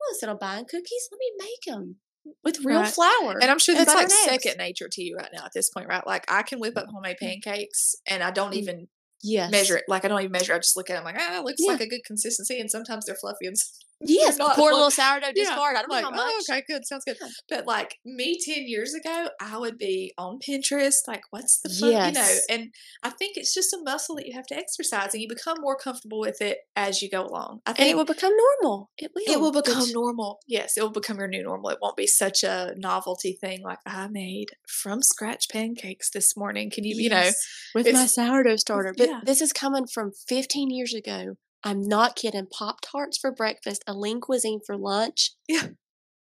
[0.00, 1.96] well, instead of buying cookies, let me make them
[2.42, 2.92] with real Right.
[2.92, 3.38] flour.
[3.40, 6.06] And I'm sure that's like second nature to you right now at this point, right?
[6.06, 8.58] Like I can whip up homemade pancakes and I don't Mm.
[8.58, 8.88] even
[9.22, 9.84] yes, measure it.
[9.88, 10.54] Like I don't even measure.
[10.54, 11.72] I just look at them like, ah, it looks Yeah.
[11.72, 12.58] like a good consistency.
[12.60, 13.56] And sometimes they're fluffy and
[14.04, 15.76] Yes, a like- little sourdough Yeah, discard.
[15.76, 16.44] I don't like, know how oh, much.
[16.50, 17.16] oh, okay, good, sounds good.
[17.20, 17.28] Yeah.
[17.48, 21.90] But like me ten years ago, I would be on Pinterest, like, what's the fun,
[21.90, 22.36] you know?
[22.50, 25.56] And I think it's just a muscle that you have to exercise, and you become
[25.60, 27.60] more comfortable with it as you go along.
[27.66, 28.90] I And it will become normal.
[28.98, 29.22] It will.
[29.26, 30.40] it will become normal.
[30.46, 31.70] Yes, it will become your new normal.
[31.70, 36.70] It won't be such a novelty thing like I made from scratch pancakes this morning.
[36.70, 37.30] Can you, you know,
[37.74, 38.94] with my sourdough starter.
[38.96, 39.20] But yeah.
[39.24, 41.36] this is coming from 15 years ago.
[41.64, 42.46] I'm not kidding.
[42.46, 45.32] Pop tarts for breakfast, a lean cuisine for lunch.
[45.48, 45.68] Yeah.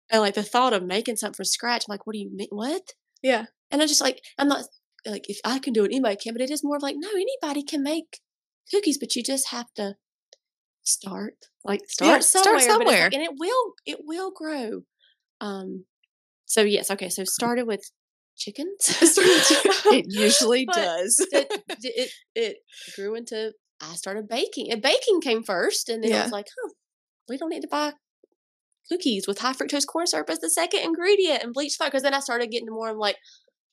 [0.09, 2.47] And like the thought of making something from scratch, I'm like, what do you mean?
[2.51, 2.93] What?
[3.21, 4.65] yeah, And I'm just like, I'm not
[5.05, 6.33] like, if I can do it, anybody can.
[6.33, 8.19] But it is more of like, no, anybody can make
[8.71, 9.95] cookies, but you just have to
[10.83, 11.33] start.
[11.63, 12.43] Like start Yeah, somewhere.
[12.43, 13.05] start it's like- somewhere.
[13.11, 14.81] and it will, it will grow.
[15.41, 15.85] Um.
[16.45, 17.09] So yes, okay.
[17.09, 17.81] So started with
[18.37, 18.75] chickens.
[18.91, 21.17] it usually does.
[21.31, 22.57] it, it it
[22.95, 23.53] grew into
[23.91, 24.71] I started baking.
[24.71, 26.71] And baking came first, and then I was like, huh,
[27.29, 27.93] we don't need to buy
[28.91, 31.89] cookies with high fructose corn syrup as the second ingredient and bleach flour.
[31.89, 32.89] Because then I started getting more.
[32.89, 33.17] I'm like,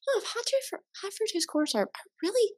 [0.09, 1.91] oh, high, fru- high fructose corn syrup.
[1.95, 2.53] I really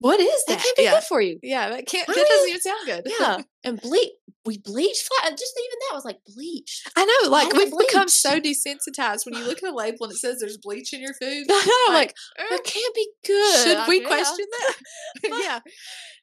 [0.00, 0.62] What is that that?
[0.64, 0.90] can't be yeah.
[0.92, 1.38] good for you.
[1.42, 2.06] yeah, that can't.
[2.06, 2.28] That Really?
[2.28, 3.12] doesn't even sound good.
[3.18, 4.10] Yeah, and bleach.
[4.46, 5.30] We bleach flour.
[5.32, 6.82] Just even that was like bleach.
[6.96, 7.28] I know.
[7.30, 10.38] Like it we've become so desensitized when you look at a label and it says
[10.40, 11.44] there's bleach in your food.
[11.50, 11.92] I know.
[11.92, 13.64] I'm like, eh, that can't be good.
[13.64, 14.06] should we yeah.
[14.06, 14.74] question that?
[15.44, 15.60] yeah,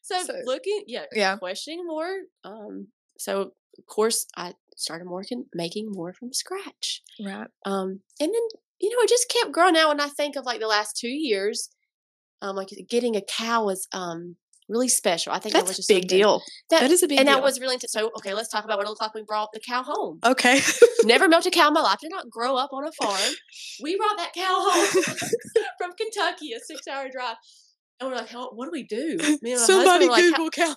[0.08, 2.12] So, So- looking, yeah, yeah, questioning more.
[2.44, 2.88] Um,
[3.18, 7.02] so of course I started working, making more from scratch.
[7.20, 7.48] right.
[7.66, 8.46] Um, and then
[8.80, 9.76] you know it just kept growing.
[9.78, 9.88] out.
[9.90, 11.70] when I think of like the last two years,
[12.42, 14.36] um, like getting a cow was um
[14.68, 15.32] really special.
[15.32, 16.42] I think that was just a big deal.
[16.72, 17.20] That, That is a big deal.
[17.22, 17.36] and deal.
[17.38, 17.92] that was really intense.
[17.94, 20.20] So okay, let's talk about what it looked like we brought the cow home.
[20.24, 20.60] Okay.
[21.04, 22.00] Never milked a cow in my life.
[22.02, 23.34] Did not grow up on a farm.
[23.84, 25.04] We brought that cow home
[25.80, 27.36] from Kentucky, a six-hour drive.
[28.00, 29.18] And we're like, "How- what do we do?
[29.20, 30.76] Me and my husband Somebody like, "How- Google cow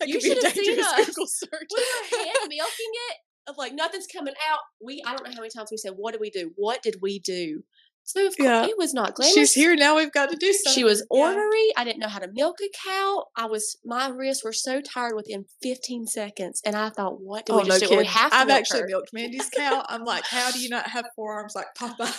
[0.00, 1.06] That You could be a should have seen dangerous us.
[1.06, 1.68] Google search.
[1.74, 3.16] we were hand milking it
[3.48, 4.58] of like nothing's coming out.
[4.80, 6.50] We I don't know how many times we said, "What do we do?
[6.56, 7.62] What did we do?"
[8.04, 8.66] So of course, Yeah.
[8.66, 9.32] it was not glamorous.
[9.32, 9.94] She's here now.
[9.94, 10.72] We've got to do something.
[10.72, 11.20] She was Yeah.
[11.28, 11.72] ornery.
[11.76, 13.26] I didn't know how to milk a cow.
[13.36, 17.52] I was my wrists were so tired within 15 seconds, and I thought, "What do
[17.52, 17.96] Oh, we just no do?
[17.98, 19.84] We have to I've milk actually her." milked Mandy's cow.
[19.88, 22.12] I'm like, how do you not have forearms like Popeye?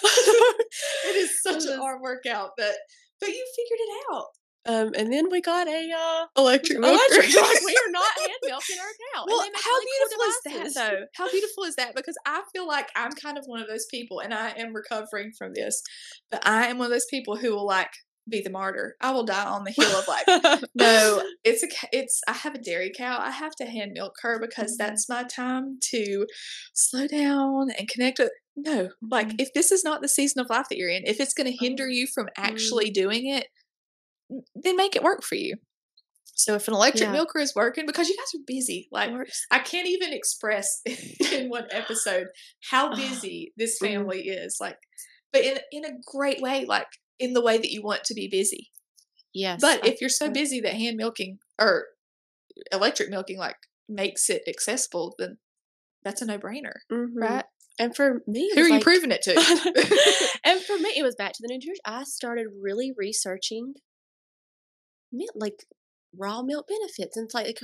[1.06, 2.76] it is such an arm workout, but
[3.24, 4.26] but you figured it out.
[4.66, 8.94] Um, and then we got a uh, Electric like, we are not hand milking our
[9.14, 9.26] cow.
[9.28, 11.06] Well, how really cool beautiful is that, though?
[11.16, 11.96] How beautiful is that?
[11.96, 15.32] Because I feel like I'm kind of one of those people, and I am recovering
[15.38, 15.82] from this.
[16.32, 17.92] But I am one of those people who will like
[18.30, 18.96] be the martyr.
[19.02, 20.26] I will die on the hill of like,
[20.76, 22.22] no, it's a, it's.
[22.28, 23.20] I have a dairy cow.
[23.20, 24.78] I have to hand milk her because Mhm.
[24.78, 26.26] that's my time to
[26.74, 28.32] slow down and connect with.
[28.56, 29.36] No, like Mhm.
[29.42, 31.58] if this is not the season of life that you're in, if it's going to
[31.58, 33.48] hinder you from actually doing it,
[34.56, 35.56] then make it work for you.
[36.36, 37.12] So if an electric Yeah.
[37.12, 39.12] milker is working, because you guys are busy, like
[39.52, 40.82] I can't even express
[41.32, 42.28] in one episode
[42.70, 43.88] how Oh, busy this mm.
[43.88, 44.58] family is.
[44.60, 44.78] Like,
[45.32, 46.88] but in in a great way, like
[47.20, 48.70] in the way that you want to be busy.
[49.34, 51.88] Yes, But if you're so busy that hand milking or
[52.72, 53.56] electric milking like
[53.90, 55.38] makes it accessible, then
[56.04, 57.08] that's a no brainer, Mhm.
[57.16, 57.46] right?
[57.80, 59.34] And for me, Who are was you like- proving it to?
[60.44, 61.80] and for me, it was back to the nutrition.
[61.86, 63.74] I started really researching
[65.12, 65.66] milk, like
[66.16, 67.60] raw milk benefits, and it's like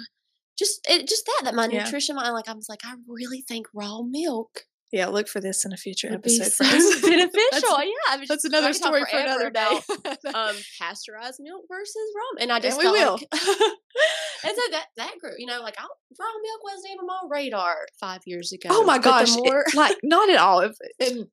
[0.58, 1.84] just it, just that that my Yeah.
[1.84, 2.34] nutrition mind.
[2.34, 5.78] Like I was like, I really think raw milk yeah, look for this in a
[5.78, 6.52] future be episode.
[6.52, 7.02] so friends.
[7.02, 7.34] beneficial.
[7.84, 9.60] yeah, I mean, That's another I could talk story for another day.
[9.66, 12.42] about, um, pasteurized milk versus raw.
[12.42, 13.14] And I just we will.
[13.14, 15.32] like, and so that that grew.
[15.38, 18.70] You know, like I, raw milk wasn't even on my radar five years ago.
[18.72, 19.36] Oh my gosh!
[19.36, 20.62] it- like not at all.
[20.62, 21.28] If, and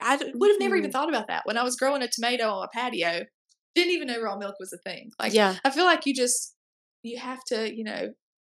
[0.00, 0.92] I would have never even Mhm.
[0.92, 3.24] thought about that when I was growing a tomato on a patio.
[3.76, 5.12] Didn't even know raw milk was a thing.
[5.20, 6.54] Like yeah, I feel like you just
[7.02, 8.12] you have to you know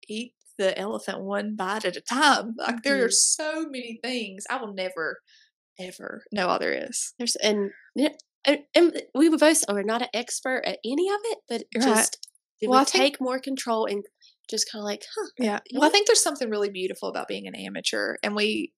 [0.09, 2.55] eat the elephant one bite at a time.
[2.59, 3.13] Like there are Mhm.
[3.13, 5.21] so many things I will never
[5.79, 7.15] ever know all there is.
[7.19, 7.71] There's and
[8.75, 11.83] and, we were both are not an expert at any of it, but Right.
[11.97, 12.27] just
[12.63, 14.05] Well, we think- take more control and
[14.51, 15.29] just kind of like, huh?
[15.39, 15.61] Yeah.
[15.73, 18.73] Well, I think there's something really beautiful about being an amateur, and we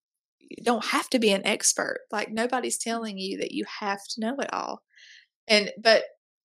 [0.62, 1.98] don't have to be an expert.
[2.12, 4.82] Like nobody's telling you that you have to know it all.
[5.48, 6.04] And but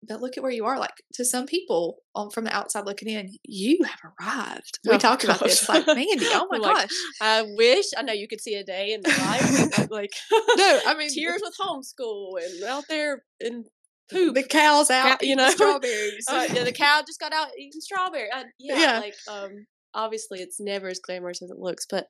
[0.08, 0.78] but look at where you are.
[0.80, 4.80] Like to some people on from the outside looking in, you have arrived.
[4.86, 5.68] We Oh, talked about this.
[5.70, 5.96] Like gosh.
[5.96, 6.90] Mandy, oh my like, gosh.
[7.22, 10.96] I wish I know you could see a day in the life, like No, I
[10.98, 13.66] mean tears with homeschool and out there and
[14.12, 14.36] poop.
[14.36, 15.46] the cows out, you you know?
[15.48, 16.26] know, strawberries.
[16.30, 18.30] Uh, yeah, the cow just got out eating strawberry.
[18.34, 19.00] Uh, yeah, Yeah.
[19.00, 22.08] like um, obviously it's never as glamorous as it looks, but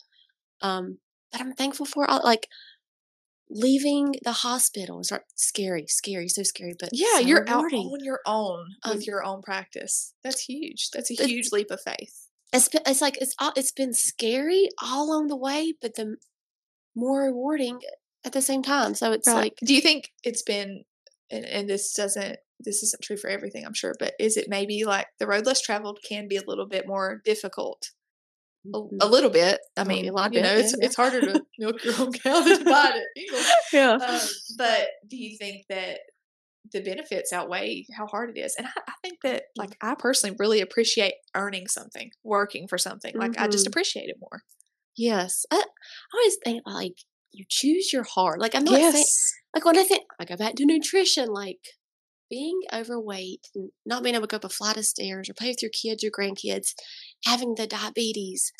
[0.61, 0.97] um,
[1.31, 2.47] but I'm thankful for all like
[3.49, 6.73] leaving the hospital is ar- scary, scary, so scary.
[6.79, 10.13] But yeah, so you're out on your own Um, with your own practice.
[10.23, 10.89] That's huge.
[10.91, 12.29] That's a huge leap of faith.
[12.51, 16.17] It's it's like it's it's been scary all along the way, but the
[16.95, 17.79] more rewarding
[18.23, 18.95] at the same time.
[18.95, 20.83] So it's like do you think it's been
[21.31, 24.85] and, and this doesn't this isn't true for everything i'm sure but is it maybe
[24.85, 27.91] like the road less traveled can be a little bit more difficult
[28.65, 30.85] a, mm, a little bit i mean a lot you bit, know yeah, it's yeah.
[30.85, 33.93] it's harder to milk your own cow than to buy it yeah.
[33.93, 34.19] um,
[34.57, 35.99] but do you think that
[36.71, 39.59] the benefits outweigh how hard it is and I, I think that Mm-hmm.
[39.61, 43.69] like i personally really appreciate earning something working for something like i just Mhm.
[43.69, 44.43] appreciate it more
[44.95, 45.63] Yes, I, I
[46.17, 46.93] always think like
[47.31, 48.39] you choose your heart.
[48.39, 49.05] Like I'm not saying
[49.55, 51.57] like when I think I go back to nutrition, like
[52.33, 55.49] being overweight and not being able to go up a flight of stairs or play
[55.49, 56.69] with your kids or grandkids,
[57.25, 58.51] having the diabetes,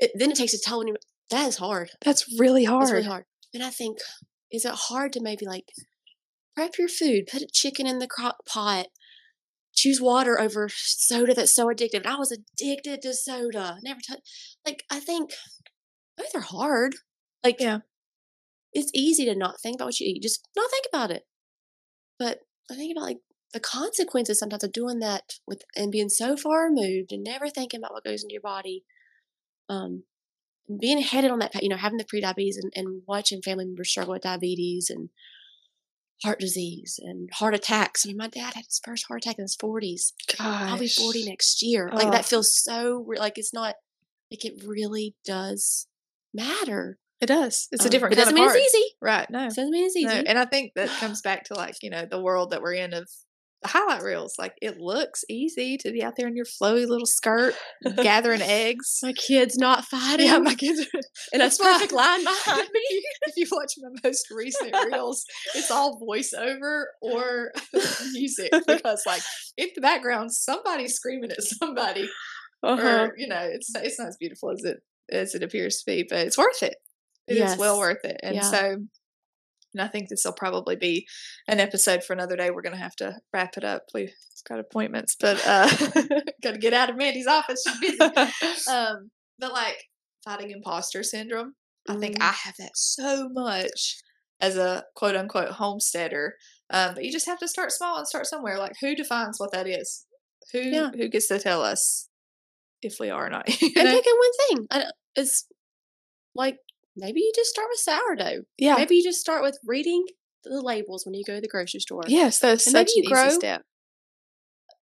[0.00, 0.96] it, then it takes a toll on you.
[1.30, 1.90] That is hard.
[2.04, 3.24] that's really hard It's really hard.
[3.54, 3.98] And I think,
[4.50, 5.68] is it hard to maybe like
[6.56, 8.86] prep your food, put a chicken in the crock pot,
[9.72, 11.98] choose water over soda that's so addictive?
[12.04, 13.76] And I was addicted to soda.
[13.84, 14.20] Never touch.
[14.66, 15.30] Like I think
[16.18, 16.96] both are hard.
[17.44, 17.78] Like Yeah.
[18.72, 20.22] it's easy to not think about what you eat.
[20.22, 21.22] Just not think about it.
[22.18, 22.38] But
[22.70, 23.20] I think about like
[23.52, 27.80] the consequences sometimes of doing that with and being so far removed and never thinking
[27.80, 28.84] about what goes into your body.
[29.68, 30.04] Um,
[30.80, 33.90] being headed on that, path, you know, having the pre-diabetes and, and watching family members
[33.90, 35.10] struggle with diabetes and
[36.22, 38.04] heart disease and heart attacks.
[38.04, 40.14] I mean, my dad had his first heart attack in his forties.
[40.70, 41.90] I'll be forty next year.
[41.92, 43.74] Like that feels so re- like it's not
[44.30, 45.86] like it really does
[46.32, 46.98] matter.
[47.24, 48.60] It does it's a Um, different It kind doesn't of mean hard.
[48.62, 48.84] it's easy.
[49.02, 50.06] right no It doesn't mean it's easy.
[50.06, 52.74] No, and I think that comes back to like you know the world that we're
[52.74, 53.08] in of
[53.62, 54.34] the highlight reels.
[54.38, 57.54] Like it looks easy to be out there in your flowy little skirt
[57.96, 58.98] gathering eggs.
[59.02, 60.26] My kid's not fighting.
[60.26, 61.00] Yeah, my kids are
[61.32, 63.02] and a perfect line behind me.
[63.26, 67.52] if you watch my most recent reels, it's all voiceover or
[68.12, 69.22] music because, like,
[69.56, 72.06] in the background, somebody's screaming at somebody,
[72.62, 73.06] Uh-huh.
[73.06, 74.78] or you know, it's it's not as beautiful as it
[75.10, 76.76] as it appears to be, but it's worth it.
[77.26, 78.42] It is well worth it, and Yeah.
[78.42, 78.76] so.
[79.76, 81.04] And I think this will probably be
[81.48, 82.50] an episode for another day.
[82.52, 83.82] We're going to have to wrap it up.
[83.92, 84.12] We've
[84.48, 85.66] got appointments, but uh,
[86.44, 87.64] got to get out of Mandy's office.
[88.70, 89.10] Um,
[89.40, 89.76] but like
[90.24, 91.54] fighting imposter syndrome,
[91.88, 92.22] I think Mhm.
[92.22, 93.96] I have that so much
[94.40, 96.34] as a quote unquote homesteader.
[96.70, 98.58] Um, but you just have to start small and start somewhere.
[98.58, 100.06] Like who defines what that is?
[100.52, 100.90] Who Yeah.
[100.96, 102.08] who gets to tell us
[102.80, 103.48] if we are or not?
[103.60, 103.96] you and know?
[103.96, 104.66] picking one thing.
[104.70, 104.84] I,
[105.16, 105.48] it's
[106.36, 106.58] like
[106.96, 108.42] maybe you just start with sourdough.
[108.58, 108.76] yeah.
[108.76, 110.04] Maybe you just start with reading
[110.44, 112.02] the labels when you go to the grocery store.
[112.06, 113.62] Yes, that's And such an easy step.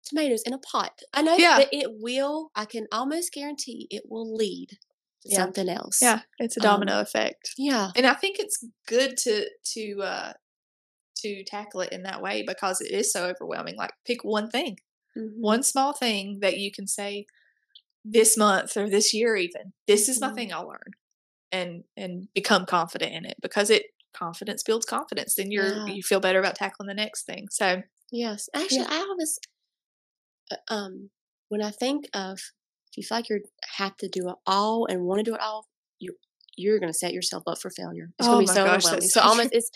[0.05, 1.01] Tomatoes in a pot.
[1.15, 1.59] I know Yeah.
[1.59, 2.51] that it will.
[2.57, 4.71] I can almost guarantee it will lead
[5.23, 5.37] to Yeah.
[5.37, 6.03] something else.
[6.03, 7.53] Yeah, it's a Um, domino effect.
[7.57, 7.91] Yeah.
[7.95, 10.33] and I think it's good to to uh
[11.19, 13.77] to tackle it in that way because it is so overwhelming.
[13.77, 14.79] Like pick one thing,
[15.17, 15.41] Mhm.
[15.41, 17.27] one small thing that you can say
[18.05, 19.73] this month or this year even.
[19.87, 20.35] This is my Mhm.
[20.35, 20.93] thing I'll learn
[21.53, 23.85] and and become confident in it because it
[24.15, 25.35] confidence builds confidence.
[25.37, 25.95] Then you're Yeah.
[25.95, 27.49] you feel better about tackling the next thing.
[27.51, 28.49] So Yes.
[28.55, 29.39] Actually, I always,
[30.51, 31.11] uh, um,
[31.49, 32.39] when I think of
[32.91, 33.41] if you feel like you
[33.79, 35.67] have to do it all and want to do it all,
[35.99, 36.15] you
[36.57, 38.11] you're going to set yourself up for failure.
[38.19, 39.09] It's Oh going to my be so gosh, overwhelming.
[39.09, 39.71] So almost it's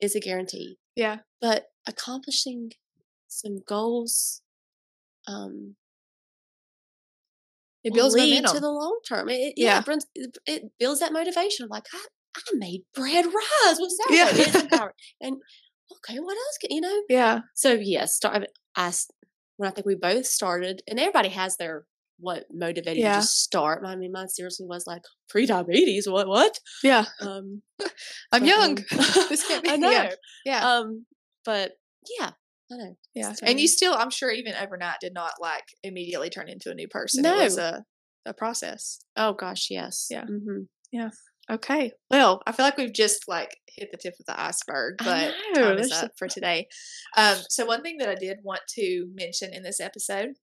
[0.00, 0.78] it's a guarantee.
[0.96, 1.18] yeah.
[1.40, 2.72] But accomplishing
[3.28, 4.42] some goals,
[5.28, 5.76] um,
[7.84, 8.54] It builds lead momentum.
[8.54, 9.28] to the long term.
[9.28, 9.78] It, it- yeah, Yeah.
[9.80, 10.06] it, brings,
[10.46, 11.64] it, builds that motivation.
[11.64, 12.04] of Like I,
[12.36, 14.68] I made bread rise with sourdough.
[14.72, 14.88] Yeah.
[15.20, 15.36] And
[15.92, 17.02] okay, what else can you know?
[17.08, 17.40] yeah.
[17.54, 18.46] So yes, start.
[18.76, 18.92] I
[19.56, 21.84] when I think we both started, and everybody has their
[22.20, 23.84] what motivated you to start.
[23.86, 26.08] I mean, mine seriously was like pre-diabetes.
[26.08, 26.26] What?
[26.28, 26.58] What?
[26.82, 27.04] Yeah.
[27.20, 27.62] Um,
[28.32, 28.78] I'm young.
[28.78, 28.84] um,
[29.28, 29.90] this can't be I know.
[29.90, 30.10] Yeah.
[30.44, 30.68] yeah.
[30.78, 31.06] Um,
[31.44, 31.72] but
[32.18, 32.30] yeah,
[32.70, 32.96] I know.
[33.14, 33.32] Yeah.
[33.32, 36.74] So- And you still, I'm sure, even overnight, did not like immediately turn into a
[36.74, 37.24] new person.
[37.24, 37.62] It was No.
[37.64, 37.84] a,
[38.26, 39.00] a process.
[39.16, 40.08] Oh gosh, yes.
[40.10, 40.24] Yeah.
[40.24, 40.62] hmm
[41.50, 41.92] Okay.
[42.10, 45.70] Well, I feel like we've just like hit the tip of the iceberg, but know,
[45.70, 46.66] time is up for today.
[47.16, 50.34] Um, so one thing that I did want to mention in this episode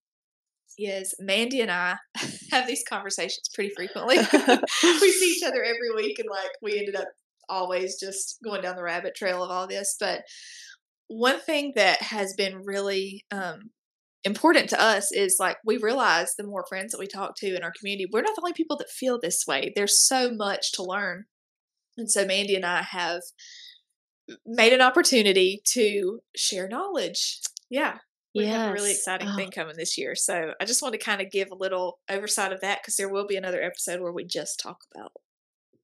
[0.80, 1.98] is Mandy and I
[2.52, 4.18] have these conversations pretty frequently.
[4.84, 7.08] we see each other every week and like we ended up
[7.50, 9.98] always just going down the rabbit trail of all this.
[10.00, 10.22] But
[11.08, 13.70] one thing that has been really um
[14.24, 17.62] important to us is like we realize the more friends that we talk to in
[17.64, 19.72] our community, we're not the only people that feel this way.
[19.76, 21.26] There's so much to learn.
[21.98, 23.22] And so Mandy and I have
[24.46, 27.40] made an opportunity to share knowledge.
[27.70, 27.98] Yeah.
[28.34, 29.36] We have a really exciting Oh.
[29.36, 30.14] thing coming this year.
[30.16, 33.08] So I just want to kind of give a little oversight of that because there
[33.08, 35.12] will be another episode where we just talk about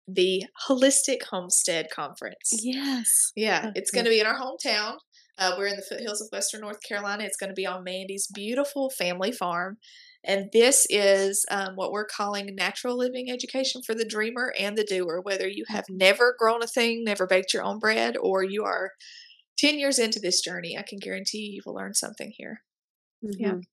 [0.08, 2.52] the Holistic Homestead Conference.
[2.52, 3.32] Yes.
[3.36, 4.96] Yeah, it's going to be in our hometown.
[5.42, 7.26] Uh, we're in the foothills of Western North Carolina.
[7.26, 9.80] It's going to be on Mandy's beautiful family farm.
[10.24, 14.84] And this is um, what we're calling natural living education for the dreamer and the
[14.86, 15.20] doer.
[15.24, 18.92] Whether you have never grown a thing, never baked your own bread, or you are
[19.58, 22.64] 10 years into this journey, I can guarantee you, you will learn something here.
[23.38, 23.56] Yeah.
[23.56, 23.64] Mhm.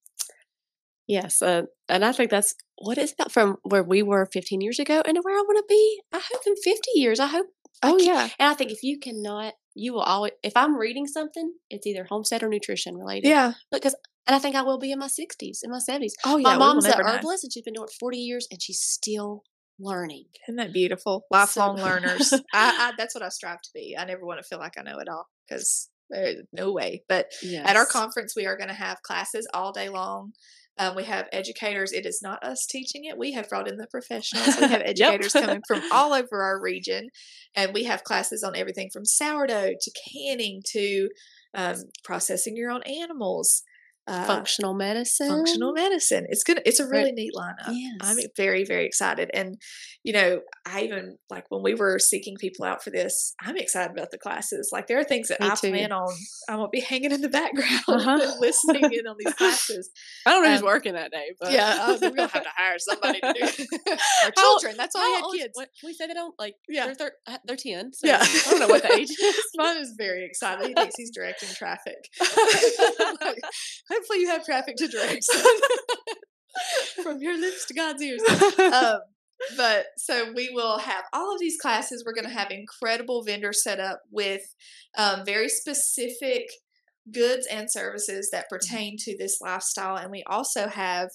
[1.06, 4.78] Yes, uh, and I think that's what is that from where we were 15 years
[4.78, 6.00] ago and where I want to be.
[6.12, 7.18] I hope in 50 years.
[7.18, 7.46] I hope.
[7.82, 8.22] Oh, ca- yeah.
[8.38, 10.32] And I think if you cannot, you will always.
[10.42, 13.28] If I'm reading something, it's either homestead or nutrition related.
[13.28, 13.52] Yeah.
[13.70, 13.94] Because,
[14.26, 16.12] and I think I will be in my 60s, in my 70s.
[16.24, 16.42] Oh, yeah.
[16.42, 19.44] my mom's an herbalist and she's been doing it 40 years and she's still
[19.78, 20.24] learning.
[20.48, 21.24] Isn't that beautiful?
[21.30, 22.32] Lifelong learners.
[22.32, 23.96] I, I, that's what I strive to be.
[23.98, 27.02] I never want to feel like I know it all because there's no way.
[27.08, 27.66] But Yes.
[27.68, 30.32] At our conference, we are going to have classes all day long.
[30.80, 31.92] Um, we have educators.
[31.92, 33.18] It is not us teaching it.
[33.18, 34.56] We have brought in the professionals.
[34.60, 34.88] We have Yep.
[34.88, 37.08] educators coming from all over our region,
[37.56, 41.08] and we have classes on everything from sourdough to canning to
[41.54, 43.62] um, processing your own animals.
[44.08, 45.28] Uh, functional medicine.
[45.28, 46.26] functional medicine.
[46.28, 46.62] It's gonna.
[46.64, 46.98] It's a Right.
[46.98, 47.74] really neat lineup.
[48.00, 49.60] I'm very very excited, and
[50.02, 53.34] you know, I even like when we were seeking people out for this.
[53.42, 54.70] I'm excited about the classes.
[54.72, 55.70] Like there are things that Me I too.
[55.70, 56.08] plan on.
[56.48, 58.34] I won't be hanging in the background Uh-huh.
[58.40, 59.90] listening in on these classes.
[60.26, 62.48] I don't know who's Um, working that day, but yeah, uh, we're gonna have to
[62.56, 64.76] hire somebody to do our children.
[64.78, 65.52] That's why I had kids.
[65.54, 66.54] what- Can we say they don't like?
[66.68, 66.86] Yeah.
[66.86, 67.92] they're thir- uh, they're ten.
[67.92, 69.36] So Yeah, I don't know what the age is.
[69.56, 70.66] Mine is very excited.
[70.68, 71.96] He thinks he's directing traffic.
[73.20, 73.38] Like,
[73.98, 75.24] hopefully, you have traffic to direct.
[77.02, 78.20] From your lips to God's ears.
[78.58, 78.98] um,
[79.56, 82.02] but so we will have all of these classes.
[82.04, 84.42] We're going to have incredible vendors set up with
[84.96, 86.48] um, very specific
[87.12, 89.96] goods and services that pertain to this lifestyle.
[89.96, 91.10] And we also have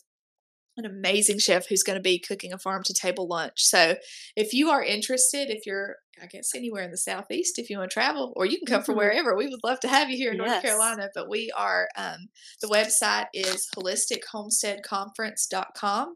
[0.76, 3.64] an amazing chef who's going to be cooking a farm to table lunch.
[3.64, 3.96] So
[4.36, 7.92] if you are interested, if you're, I guess, anywhere in the Southeast, if you want
[7.92, 9.00] to travel, or you can come from Mhm.
[9.00, 11.10] wherever, we would love to have you here in North Carolina.
[11.14, 12.30] But we are, um,
[12.62, 16.16] the website is holistichomesteadconference.com.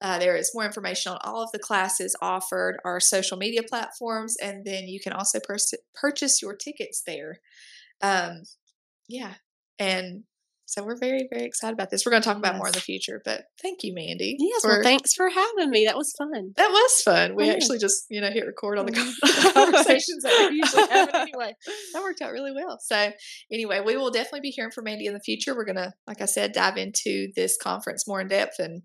[0.00, 4.36] Uh, there is more information on all of the classes offered, our social media platforms,
[4.42, 7.36] and then you can also pers- purchase your tickets there.
[8.00, 8.42] Um,
[9.08, 9.34] yeah.
[9.78, 10.24] And
[10.72, 12.06] so we're very, very excited about this.
[12.06, 14.36] We're going to talk about more in the future, but thank you, Mandy.
[14.38, 14.62] Yes.
[14.62, 15.84] for- Well, thanks for having me.
[15.84, 16.54] That was fun.
[16.56, 17.34] That was fun.
[17.36, 17.52] We Yeah.
[17.52, 19.52] actually just, you know, hit record on the Mhm.
[19.54, 21.10] conversations that we usually have.
[21.14, 21.54] Anyway,
[21.92, 22.78] that worked out really well.
[22.80, 23.12] So,
[23.52, 25.54] anyway, we will definitely be hearing from Mandy in the future.
[25.54, 28.82] We're going to, like I said, dive into this conference more in depth and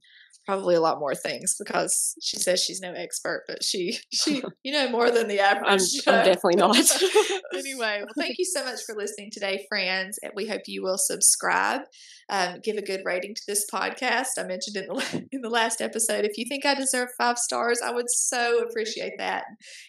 [0.47, 4.71] probably a lot more things because she says she's no expert, but she, she, you
[4.71, 6.01] know, more than the average.
[6.07, 6.77] I'm, I'm definitely not.
[7.53, 10.17] anyway, well, thank you so much for listening today, friends.
[10.23, 11.81] And we hope you will subscribe,
[12.29, 14.39] um, give a good rating to this podcast.
[14.39, 16.23] I mentioned in the in the last episode.
[16.23, 19.43] If you think I deserve five stars, I would so appreciate that.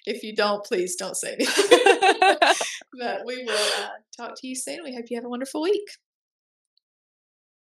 [0.06, 1.78] If you don't, please don't say anything.
[2.98, 4.80] but we will uh, talk to you soon.
[4.82, 5.88] We hope you have a wonderful week.